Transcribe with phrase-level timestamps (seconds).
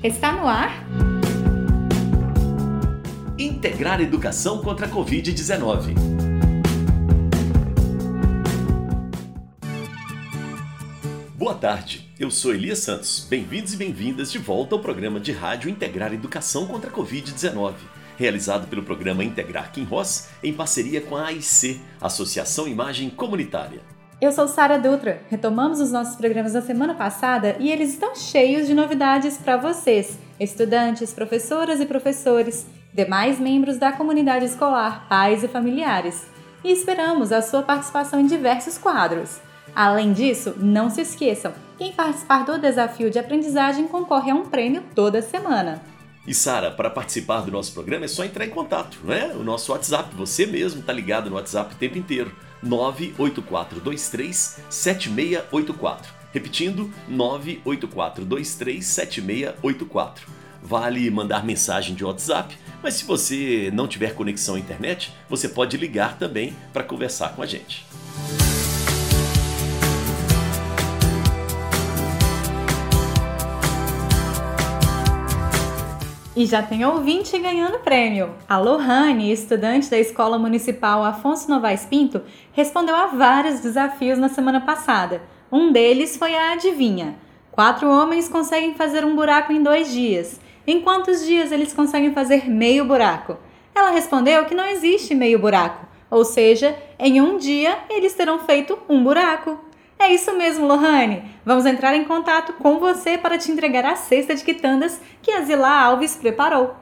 [0.00, 0.86] Está no ar?
[3.36, 5.92] Integrar educação contra a Covid-19.
[11.36, 13.26] Boa tarde, eu sou Elias Santos.
[13.28, 17.74] Bem-vindos e bem-vindas de volta ao programa de rádio Integrar Educação contra a Covid-19,
[18.16, 23.97] realizado pelo programa Integrar Kim Ross em parceria com a AIC, Associação Imagem Comunitária.
[24.20, 25.22] Eu sou Sara Dutra.
[25.30, 30.18] Retomamos os nossos programas da semana passada e eles estão cheios de novidades para vocês,
[30.40, 36.26] estudantes, professoras e professores, demais membros da comunidade escolar, pais e familiares.
[36.64, 39.38] E esperamos a sua participação em diversos quadros.
[39.72, 44.82] Além disso, não se esqueçam, quem participar do desafio de aprendizagem concorre a um prêmio
[44.96, 45.80] toda semana.
[46.26, 49.32] E Sara, para participar do nosso programa é só entrar em contato, né?
[49.36, 52.32] O nosso WhatsApp, você mesmo está ligado no WhatsApp o tempo inteiro.
[52.62, 56.12] 98423 7684.
[56.32, 60.28] Repetindo, 98423 7684.
[60.62, 65.76] Vale mandar mensagem de WhatsApp, mas se você não tiver conexão à internet, você pode
[65.76, 67.86] ligar também para conversar com a gente.
[76.38, 78.32] E já tem ouvinte ganhando prêmio.
[78.48, 82.22] A Lohane, estudante da Escola Municipal Afonso Novaes Pinto,
[82.52, 85.20] respondeu a vários desafios na semana passada.
[85.50, 87.16] Um deles foi a adivinha.
[87.50, 90.40] Quatro homens conseguem fazer um buraco em dois dias.
[90.64, 93.36] Em quantos dias eles conseguem fazer meio buraco?
[93.74, 98.78] Ela respondeu que não existe meio buraco, ou seja, em um dia eles terão feito
[98.88, 99.58] um buraco.
[100.00, 101.24] É isso mesmo, Lohane.
[101.44, 105.42] Vamos entrar em contato com você para te entregar a cesta de quitandas que a
[105.42, 106.76] Zila Alves preparou.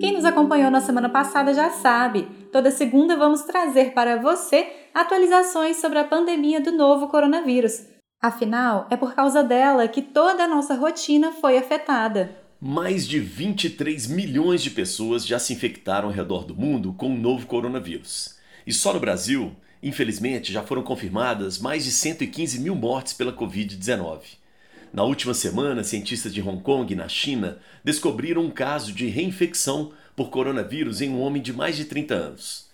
[0.00, 2.26] Quem nos acompanhou na semana passada já sabe.
[2.50, 7.84] Toda segunda vamos trazer para você atualizações sobre a pandemia do novo coronavírus.
[8.22, 12.34] Afinal, é por causa dela que toda a nossa rotina foi afetada.
[12.58, 17.18] Mais de 23 milhões de pessoas já se infectaram ao redor do mundo com o
[17.18, 18.42] novo coronavírus.
[18.66, 24.20] E só no Brasil, infelizmente, já foram confirmadas mais de 115 mil mortes pela Covid-19.
[24.92, 30.30] Na última semana, cientistas de Hong Kong, na China, descobriram um caso de reinfecção por
[30.30, 32.68] coronavírus em um homem de mais de 30 anos.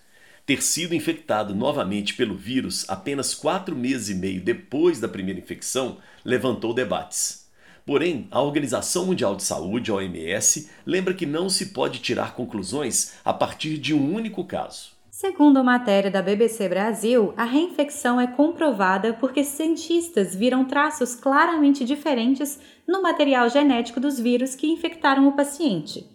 [0.45, 5.97] Ter sido infectado novamente pelo vírus apenas quatro meses e meio depois da primeira infecção
[6.23, 7.47] levantou debates.
[7.85, 13.33] Porém, a Organização Mundial de Saúde, OMS, lembra que não se pode tirar conclusões a
[13.33, 15.00] partir de um único caso.
[15.11, 21.83] Segundo a matéria da BBC Brasil, a reinfecção é comprovada porque cientistas viram traços claramente
[21.83, 22.57] diferentes
[22.87, 26.09] no material genético dos vírus que infectaram o paciente.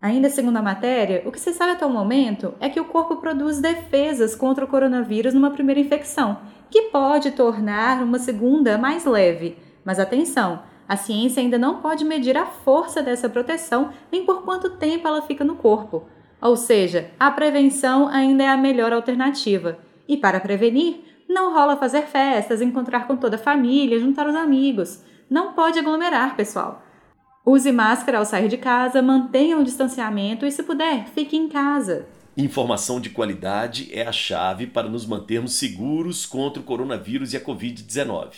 [0.00, 3.16] Ainda segundo a matéria, o que se sabe até o momento é que o corpo
[3.16, 6.40] produz defesas contra o coronavírus numa primeira infecção,
[6.70, 9.58] que pode tornar uma segunda mais leve.
[9.84, 14.78] Mas atenção, a ciência ainda não pode medir a força dessa proteção nem por quanto
[14.78, 16.06] tempo ela fica no corpo.
[16.40, 19.78] Ou seja, a prevenção ainda é a melhor alternativa.
[20.08, 25.02] E para prevenir, não rola fazer festas, encontrar com toda a família, juntar os amigos.
[25.28, 26.82] Não pode aglomerar, pessoal.
[27.44, 32.06] Use máscara ao sair de casa, mantenha o distanciamento e, se puder, fique em casa.
[32.36, 37.40] Informação de qualidade é a chave para nos mantermos seguros contra o coronavírus e a
[37.40, 38.30] Covid-19.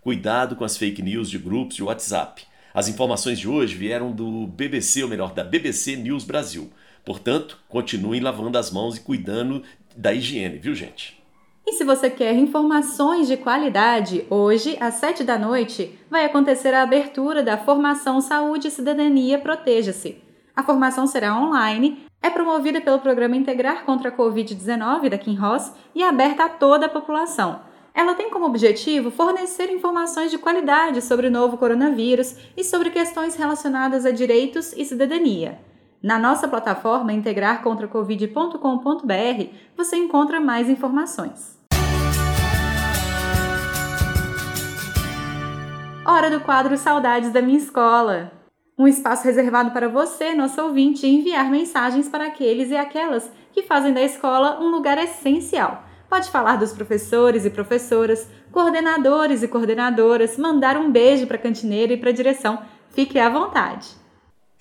[0.00, 2.42] Cuidado com as fake news de grupos de WhatsApp.
[2.72, 6.70] As informações de hoje vieram do BBC, ou melhor, da BBC News Brasil.
[7.04, 9.62] Portanto, continuem lavando as mãos e cuidando
[9.96, 11.20] da higiene, viu, gente?
[11.66, 16.82] E se você quer informações de qualidade, hoje, às 7 da noite, vai acontecer a
[16.82, 20.20] abertura da Formação Saúde e Cidadania Proteja-se.
[20.56, 25.72] A formação será online, é promovida pelo Programa Integrar contra a Covid-19 da Kim Ross
[25.94, 27.60] e aberta a toda a população.
[27.94, 33.36] Ela tem como objetivo fornecer informações de qualidade sobre o novo coronavírus e sobre questões
[33.36, 35.58] relacionadas a direitos e cidadania.
[36.02, 41.60] Na nossa plataforma integrarcontracovid.com.br você encontra mais informações.
[46.06, 48.32] Hora do quadro Saudades da Minha Escola.
[48.78, 53.92] Um espaço reservado para você, nosso ouvinte, enviar mensagens para aqueles e aquelas que fazem
[53.92, 55.84] da escola um lugar essencial.
[56.08, 61.92] Pode falar dos professores e professoras, coordenadores e coordenadoras, mandar um beijo para a cantineira
[61.92, 62.62] e para a direção.
[62.88, 64.00] Fique à vontade.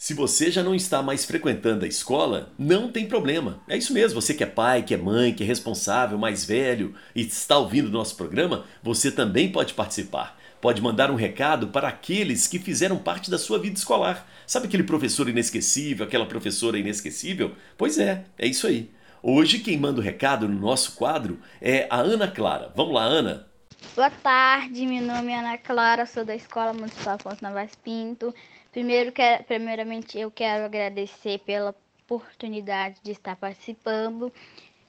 [0.02, 3.60] Se você já não está mais frequentando a escola, não tem problema.
[3.68, 6.96] É isso mesmo, você que é pai, que é mãe, que é responsável, mais velho
[7.14, 10.40] e está ouvindo o nosso programa, você também pode participar.
[10.62, 14.26] Pode mandar um recado para aqueles que fizeram parte da sua vida escolar.
[14.48, 17.54] Sabe aquele professor inesquecível, aquela professora inesquecível?
[17.78, 18.90] Pois é, é isso aí.
[19.22, 22.72] Hoje quem manda o recado no nosso quadro é a Ana Clara.
[22.74, 23.50] Vamos lá, Ana.
[23.98, 28.34] Boa tarde, meu nome é Ana Clara, sou da Escola Municipal Afonso Navas Pinto.
[28.72, 31.76] Primeiro, quero, primeiramente, eu quero agradecer pela
[32.06, 34.32] oportunidade de estar participando.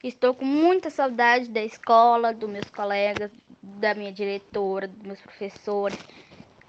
[0.03, 3.31] Estou com muita saudade da escola, dos meus colegas,
[3.61, 5.97] da minha diretora, dos meus professores,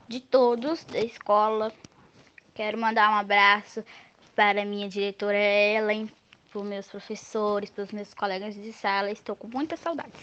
[0.09, 1.73] de todos da escola.
[2.55, 3.85] Quero mandar um abraço
[4.35, 6.11] para a minha diretora Ellen,
[6.51, 9.11] para os meus professores, para os meus colegas de sala.
[9.11, 10.21] Estou com muitas saudades.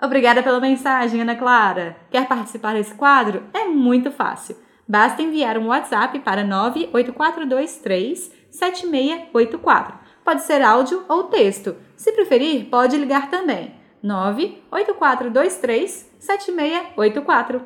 [0.00, 1.96] Obrigada pela mensagem, Ana Clara.
[2.10, 3.48] Quer participar desse quadro?
[3.54, 4.63] É muito fácil.
[4.86, 9.98] Basta enviar um WhatsApp para 98423 7684.
[10.22, 11.76] Pode ser áudio ou texto.
[11.96, 13.74] Se preferir, pode ligar também.
[14.02, 17.62] 98423 7684.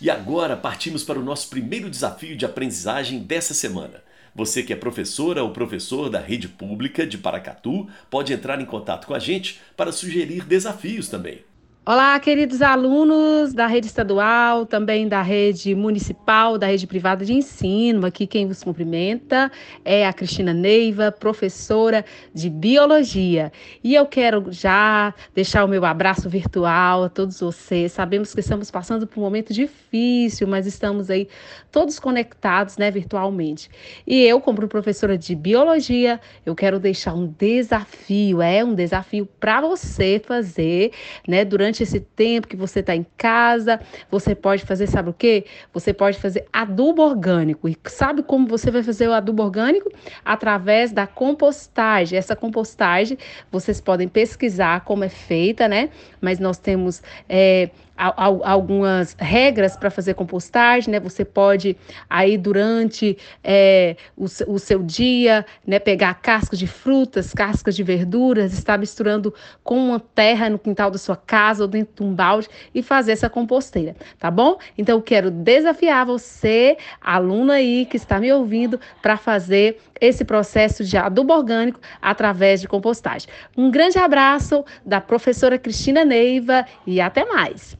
[0.00, 4.02] E agora partimos para o nosso primeiro desafio de aprendizagem dessa semana.
[4.34, 9.06] Você que é professora ou professor da rede pública de Paracatu pode entrar em contato
[9.06, 11.44] com a gente para sugerir desafios também.
[11.84, 18.06] Olá, queridos alunos da rede estadual, também da rede municipal, da rede privada de ensino.
[18.06, 19.50] Aqui quem vos cumprimenta
[19.84, 23.50] é a Cristina Neiva, professora de biologia.
[23.82, 27.90] E eu quero já deixar o meu abraço virtual a todos vocês.
[27.90, 31.26] Sabemos que estamos passando por um momento difícil, mas estamos aí
[31.72, 33.68] todos conectados, né, virtualmente.
[34.06, 39.60] E eu, como professora de biologia, eu quero deixar um desafio, é um desafio para
[39.60, 40.92] você fazer,
[41.26, 43.80] né, durante durante esse tempo que você está em casa,
[44.10, 45.46] você pode fazer, sabe o quê?
[45.72, 47.68] Você pode fazer adubo orgânico.
[47.68, 49.90] E sabe como você vai fazer o adubo orgânico?
[50.24, 52.18] Através da compostagem.
[52.18, 53.16] Essa compostagem,
[53.50, 55.88] vocês podem pesquisar como é feita, né?
[56.20, 61.00] Mas nós temos é, algumas regras para fazer compostagem, né?
[61.00, 61.76] Você pode
[62.08, 68.52] aí durante é, o, o, seu dia, né, pegar cascas de frutas, cascas de verduras,
[68.52, 69.32] estar misturando
[69.62, 73.12] com uma terra no quintal da sua casa ou dentro de um balde e fazer
[73.12, 74.58] essa composteira, tá bom?
[74.76, 80.84] Então eu quero desafiar você, aluno aí que está me ouvindo, para fazer esse processo
[80.84, 83.28] de adubo orgânico através de compostagem.
[83.56, 87.76] Um grande abraço da professora Cristina Neiva e até mais.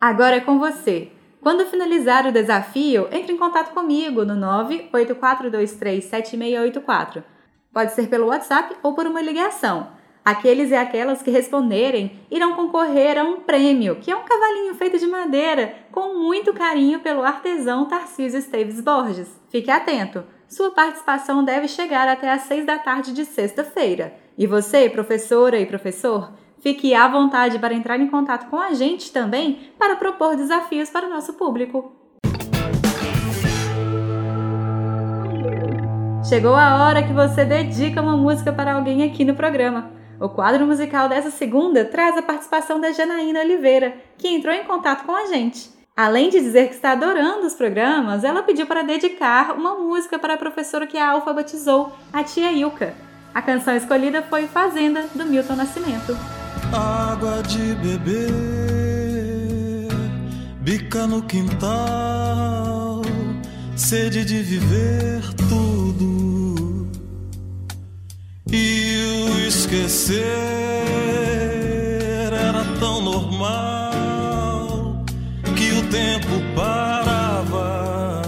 [0.00, 1.10] Agora é com você.
[1.40, 4.34] Quando finalizar o desafio, entre em contato comigo no
[4.92, 7.24] 984237684.
[7.72, 9.88] Pode ser pelo WhatsApp ou por uma ligação.
[10.24, 14.98] Aqueles e aquelas que responderem irão concorrer a um prêmio, que é um cavalinho feito
[14.98, 19.28] de madeira, com muito carinho pelo artesão Tarcísio Esteves Borges.
[19.48, 20.24] Fique atento!
[20.48, 24.14] Sua participação deve chegar até às 6 da tarde de sexta-feira.
[24.36, 26.32] E você, professora e professor,
[26.62, 31.08] Fique à vontade para entrar em contato com a gente também para propor desafios para
[31.08, 31.90] o nosso público.
[36.24, 39.90] Chegou a hora que você dedica uma música para alguém aqui no programa.
[40.22, 45.04] O quadro musical dessa segunda traz a participação da Janaína Oliveira, que entrou em contato
[45.04, 45.68] com a gente.
[45.96, 50.34] Além de dizer que está adorando os programas, ela pediu para dedicar uma música para
[50.34, 52.94] a professora que a alfabetizou, a tia Ilka.
[53.34, 56.16] A canção escolhida foi Fazenda, do Milton Nascimento
[56.72, 58.28] água de beber,
[60.60, 63.02] bica no quintal,
[63.76, 66.41] sede de viver tudo
[69.72, 70.20] esquecer
[72.30, 75.02] era tão normal
[75.56, 78.20] que o tempo parava.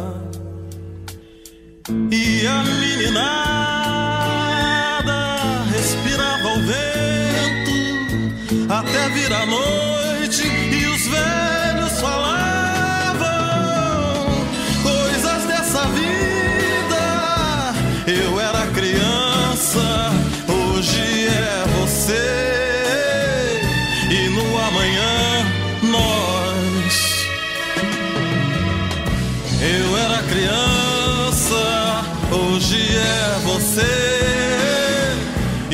[2.10, 3.53] E a meninada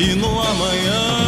[0.01, 1.21] e no amanhã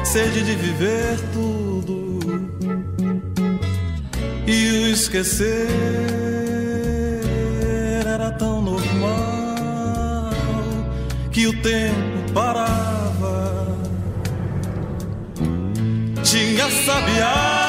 [0.05, 2.21] sede de viver tudo
[4.47, 5.71] e o esquecer
[8.05, 10.31] era tão normal
[11.31, 12.72] que o tempo parava.
[16.63, 17.62] Tinha sabiá,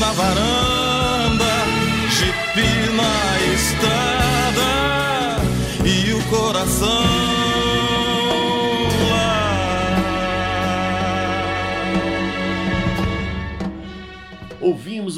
[0.00, 1.54] na varanda,
[2.16, 3.12] jipe na
[3.52, 4.19] estrada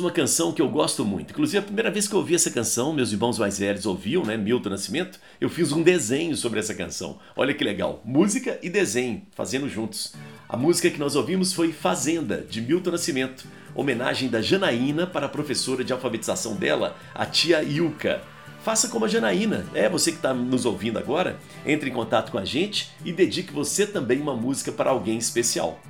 [0.03, 1.31] uma canção que eu gosto muito.
[1.31, 4.37] Inclusive, a primeira vez que eu ouvi essa canção, meus irmãos mais velhos ouviam, né?
[4.37, 7.19] Milton Nascimento, eu fiz um desenho sobre essa canção.
[7.35, 8.03] Olha que legal.
[8.05, 10.15] Música e desenho, fazendo juntos.
[10.49, 15.29] A música que nós ouvimos foi Fazenda, de Milton Nascimento, homenagem da Janaína para a
[15.29, 18.21] professora de alfabetização dela, a tia Ilka.
[18.63, 22.39] Faça como a Janaína, é você que está nos ouvindo agora, entre em contato com
[22.39, 25.81] a gente e dedique você também uma música para alguém especial.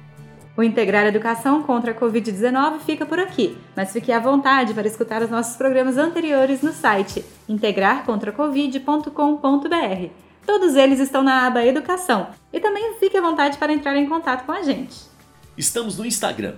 [0.54, 5.22] O Integrar Educação contra a Covid-19 fica por aqui, mas fique à vontade para escutar
[5.22, 10.10] os nossos programas anteriores no site integrarcontracovid.com.br.
[10.44, 14.44] Todos eles estão na aba Educação e também fique à vontade para entrar em contato
[14.44, 15.10] com a gente.
[15.56, 16.56] Estamos no Instagram,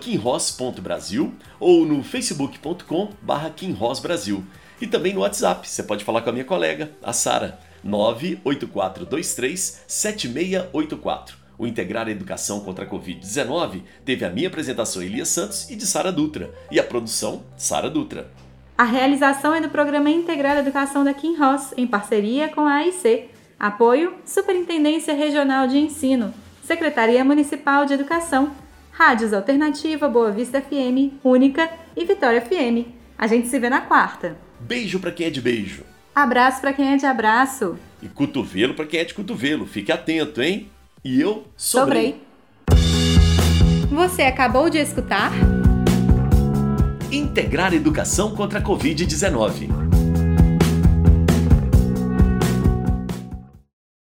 [0.00, 3.10] kinross.brasil ou no facebook.com
[3.56, 4.42] kinrossbrasil
[4.80, 5.68] e também no WhatsApp.
[5.68, 11.43] Você pode falar com a minha colega, a Sara, 98423 7684.
[11.56, 15.86] O Integrar a Educação contra a Covid-19 teve a minha apresentação Elias Santos e de
[15.86, 18.30] Sara Dutra, e a produção Sara Dutra.
[18.76, 22.74] A realização é do Programa Integrar a Educação da Kim Ross, em parceria com a
[22.74, 23.28] AIC.
[23.58, 26.34] Apoio: Superintendência Regional de Ensino,
[26.64, 28.52] Secretaria Municipal de Educação,
[28.90, 32.88] Rádios Alternativa, Boa Vista FM, Única e Vitória FM.
[33.16, 34.36] A gente se vê na quarta.
[34.58, 35.84] Beijo para quem é de beijo.
[36.14, 37.78] Abraço para quem é de abraço.
[38.02, 39.66] E cotovelo para quem é de cotovelo.
[39.66, 40.70] Fique atento, hein?
[41.04, 42.18] E eu sobrei.
[42.66, 43.86] sobrei.
[43.90, 45.32] Você acabou de escutar?
[47.12, 49.83] Integrar Educação contra a Covid-19